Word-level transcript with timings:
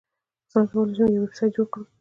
څنګه 0.51 0.69
کولی 0.71 0.93
شم 0.97 1.09
یو 1.15 1.23
ویبسایټ 1.23 1.51
جوړ 1.55 1.67
کړم 1.71 1.83